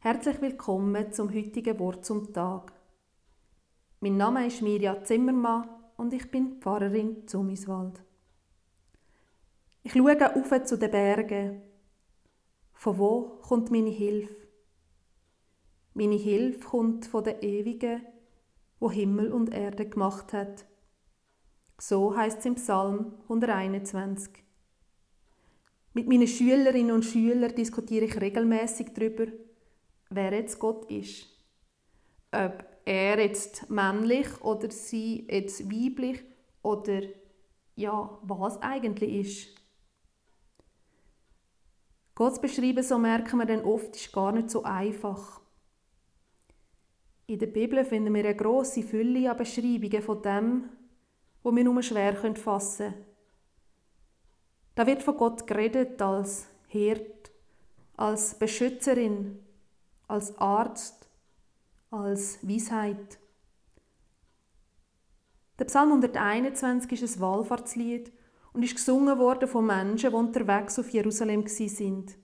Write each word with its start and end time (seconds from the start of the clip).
Herzlich 0.00 0.40
willkommen 0.40 1.12
zum 1.12 1.34
heutigen 1.34 1.76
Wort 1.80 2.04
zum 2.06 2.32
Tag. 2.32 2.72
Mein 3.98 4.16
Name 4.16 4.46
ist 4.46 4.62
Mirja 4.62 5.02
Zimmermann 5.02 5.68
und 5.96 6.12
ich 6.12 6.30
bin 6.30 6.60
Pfarrerin 6.60 7.26
Zumiswald. 7.26 8.00
Ich 9.82 9.94
schaue 9.94 10.36
auf 10.36 10.64
zu 10.66 10.78
den 10.78 10.92
Bergen. 10.92 11.62
Von 12.74 12.98
wo 12.98 13.40
kommt 13.42 13.72
meine 13.72 13.90
Hilfe? 13.90 14.36
Meine 15.94 16.14
Hilfe 16.14 16.60
kommt 16.60 17.06
von 17.06 17.24
der 17.24 17.42
Ewigen, 17.42 18.00
wo 18.78 18.92
Himmel 18.92 19.32
und 19.32 19.52
Erde 19.52 19.88
gemacht 19.88 20.32
hat. 20.32 20.64
So 21.76 22.16
heißt 22.16 22.38
es 22.38 22.46
im 22.46 22.54
Psalm 22.54 23.14
121. 23.24 24.44
Mit 25.92 26.06
meinen 26.06 26.28
Schülerinnen 26.28 26.92
und 26.92 27.04
Schülern 27.04 27.52
diskutiere 27.52 28.04
ich 28.04 28.20
regelmäßig 28.20 28.94
darüber, 28.94 29.26
wer 30.10 30.32
jetzt 30.32 30.58
Gott 30.58 30.90
ist. 30.90 31.26
Ob 32.32 32.64
er 32.84 33.20
jetzt 33.20 33.70
männlich 33.70 34.40
oder 34.42 34.70
sie 34.70 35.26
jetzt 35.30 35.70
weiblich 35.70 36.24
oder 36.62 37.02
ja, 37.76 38.18
was 38.22 38.60
eigentlich 38.60 39.26
ist. 39.26 39.58
Gott 42.14 42.40
beschreiben, 42.42 42.82
so 42.82 42.98
merken 42.98 43.38
wir 43.38 43.46
dann 43.46 43.64
oft, 43.64 43.94
ist 43.94 44.12
gar 44.12 44.32
nicht 44.32 44.50
so 44.50 44.64
einfach. 44.64 45.40
In 47.26 47.38
der 47.38 47.46
Bibel 47.46 47.84
finden 47.84 48.12
wir 48.12 48.24
eine 48.24 48.34
grosse 48.34 48.82
Fülle 48.82 49.30
an 49.30 49.36
Beschreibungen 49.36 50.02
von 50.02 50.22
dem, 50.22 50.68
wo 51.42 51.54
wir 51.54 51.62
nur 51.62 51.82
schwer 51.82 52.16
fassen 52.34 52.92
können. 52.92 53.04
Da 54.74 54.86
wird 54.86 55.02
von 55.02 55.16
Gott 55.16 55.46
geredet 55.46 56.00
als 56.00 56.48
Hirt, 56.68 57.30
als 57.96 58.38
Beschützerin, 58.38 59.38
als 60.08 60.36
Arzt, 60.38 61.08
als 61.90 62.38
Weisheit. 62.42 63.18
Der 65.58 65.64
Psalm 65.66 65.88
121 65.90 67.02
ist 67.02 67.16
ein 67.16 67.20
Wallfahrtslied 67.20 68.12
und 68.52 68.62
ist 68.62 68.76
gesungen 68.76 69.18
worden 69.18 69.48
von 69.48 69.66
Menschen, 69.66 70.10
die 70.10 70.16
unterwegs 70.16 70.78
auf 70.78 70.90
Jerusalem 70.90 71.46
sind. 71.46 72.16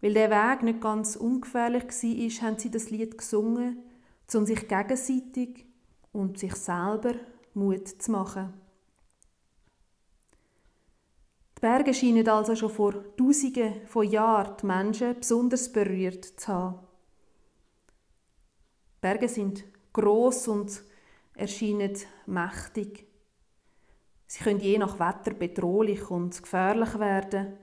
Weil 0.00 0.14
der 0.14 0.30
Weg 0.30 0.62
nicht 0.62 0.80
ganz 0.80 1.16
ungefährlich 1.16 1.84
war, 1.84 2.48
haben 2.48 2.58
sie 2.58 2.70
das 2.70 2.90
Lied 2.90 3.16
gesungen, 3.18 3.82
um 4.34 4.46
sich 4.46 4.68
gegenseitig 4.68 5.66
und 6.12 6.38
sich 6.38 6.54
selber 6.54 7.14
Mut 7.54 7.88
zu 7.88 8.10
machen. 8.10 8.65
Die 11.56 11.60
Berge 11.60 11.94
scheinen 11.94 12.28
also 12.28 12.54
schon 12.54 12.70
vor 12.70 13.16
Tausenden 13.16 13.86
von 13.86 14.08
Jahren 14.08 14.56
die 14.60 14.66
Menschen 14.66 15.18
besonders 15.18 15.72
berührt 15.72 16.24
zu 16.24 16.48
haben. 16.48 16.78
Die 18.96 19.00
Berge 19.00 19.28
sind 19.28 19.64
groß 19.94 20.48
und 20.48 20.82
erscheinen 21.34 21.96
mächtig. 22.26 23.06
Sie 24.26 24.44
können 24.44 24.60
je 24.60 24.76
nach 24.76 24.98
Wetter 24.98 25.32
bedrohlich 25.32 26.10
und 26.10 26.42
gefährlich 26.42 26.98
werden. 26.98 27.54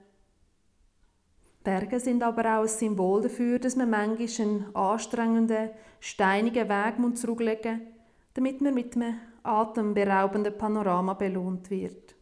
Berge 1.62 2.00
sind 2.00 2.22
aber 2.22 2.58
auch 2.58 2.62
ein 2.62 2.68
Symbol 2.68 3.22
dafür, 3.22 3.58
dass 3.58 3.76
man 3.76 3.90
manchmal 3.90 4.46
einen 4.46 4.74
anstrengenden, 4.74 5.70
steinigen 6.00 6.68
Weg 6.68 7.16
zurücklegen 7.16 7.78
muss, 7.78 7.88
damit 8.34 8.60
man 8.60 8.74
mit 8.74 8.96
einem 8.96 9.18
atemberaubenden 9.42 10.58
Panorama 10.58 11.14
belohnt 11.14 11.70
wird. 11.70 12.14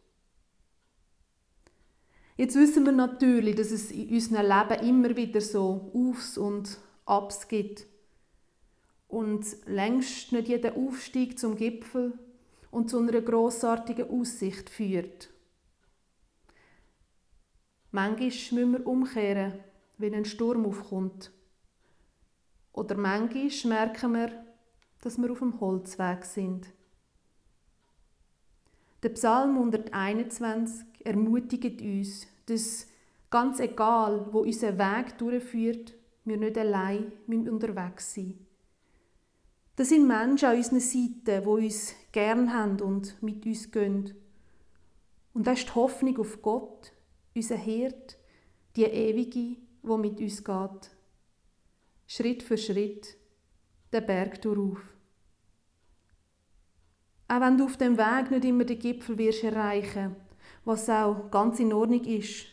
Jetzt 2.35 2.55
wissen 2.55 2.85
wir 2.85 2.91
natürlich, 2.91 3.55
dass 3.55 3.71
es 3.71 3.91
in 3.91 4.09
unserem 4.09 4.45
Leben 4.47 4.87
immer 4.87 5.15
wieder 5.15 5.41
so 5.41 5.91
Aufs 5.93 6.37
und 6.37 6.79
Abs 7.05 7.47
gibt. 7.47 7.85
Und 9.07 9.45
längst 9.67 10.31
nicht 10.31 10.47
jeder 10.47 10.75
Aufstieg 10.75 11.37
zum 11.37 11.55
Gipfel 11.55 12.17
und 12.71 12.89
zu 12.89 12.97
einer 12.97 13.21
grossartigen 13.21 14.09
Aussicht 14.09 14.69
führt. 14.69 15.29
Manchmal 17.91 18.25
müssen 18.25 18.71
wir 18.71 18.87
umkehren, 18.87 19.53
wenn 19.99 20.15
ein 20.15 20.25
Sturm 20.25 20.65
aufkommt. 20.65 21.31
Oder 22.71 22.97
manchmal 22.97 23.51
merken 23.65 24.13
wir, 24.13 24.45
dass 25.01 25.19
wir 25.19 25.31
auf 25.31 25.39
dem 25.39 25.59
Holzweg 25.59 26.25
sind. 26.25 26.65
Der 29.03 29.09
Psalm 29.09 29.57
121 29.57 30.85
ermutigt 31.03 31.81
uns, 31.81 32.25
dass 32.45 32.87
ganz 33.29 33.59
egal, 33.59 34.27
wo 34.31 34.39
unser 34.39 34.77
Weg 34.77 35.17
durchführt, 35.17 35.93
wir 36.23 36.37
nicht 36.37 36.57
allein 36.57 37.11
unterwegs 37.27 38.13
sind. 38.13 38.39
Das 39.75 39.89
sind 39.89 40.07
Menschen 40.07 40.47
an 40.47 40.55
unserer 40.55 40.79
Seite, 40.79 41.41
die 41.41 41.47
uns 41.47 41.93
gern 42.13 42.53
haben 42.53 42.79
und 42.79 43.21
mit 43.21 43.45
uns 43.45 43.71
gehen. 43.71 44.13
Und 45.33 45.47
das 45.47 45.59
ist 45.59 45.69
die 45.69 45.75
Hoffnung 45.75 46.17
auf 46.19 46.41
Gott, 46.41 46.93
unser 47.35 47.57
Hirt, 47.57 48.17
die 48.77 48.85
Ewige, 48.85 49.57
wo 49.81 49.97
mit 49.97 50.21
uns 50.21 50.41
geht. 50.41 50.91
Schritt 52.07 52.41
für 52.41 52.57
Schritt 52.57 53.17
den 53.91 54.05
Berg 54.05 54.41
durchauf. 54.41 54.79
Auch 57.27 57.41
wenn 57.41 57.57
du 57.57 57.65
auf 57.65 57.77
dem 57.77 57.97
Weg 57.97 58.31
nicht 58.31 58.45
immer 58.45 58.65
den 58.65 58.79
Gipfel 58.79 59.17
wirst 59.17 59.43
erreichen, 59.43 60.15
was 60.65 60.89
auch 60.89 61.29
ganz 61.31 61.59
in 61.59 61.73
Ordnung 61.73 62.03
ist, 62.03 62.45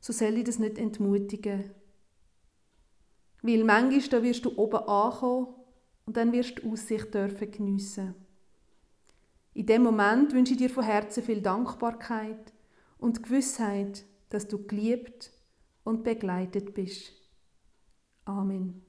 so 0.00 0.12
soll 0.12 0.38
ich 0.38 0.44
das 0.44 0.58
nicht 0.58 0.78
entmutigen. 0.78 1.70
Weil 3.42 3.64
manchmal 3.64 4.08
da 4.08 4.22
wirst 4.22 4.44
du 4.44 4.56
oben 4.56 4.88
ankommen 4.88 5.48
und 6.06 6.16
dann 6.16 6.32
wirst 6.32 6.58
du 6.58 6.72
Aussicht 6.72 7.12
dürfen 7.12 7.50
geniessen. 7.50 8.14
In 9.54 9.66
dem 9.66 9.82
Moment 9.82 10.32
wünsche 10.32 10.52
ich 10.52 10.58
dir 10.58 10.70
von 10.70 10.84
Herzen 10.84 11.22
viel 11.22 11.40
Dankbarkeit 11.40 12.52
und 12.98 13.22
Gewissheit, 13.22 14.04
dass 14.30 14.48
du 14.48 14.66
geliebt 14.66 15.30
und 15.84 16.02
begleitet 16.02 16.74
bist. 16.74 17.12
Amen. 18.24 18.82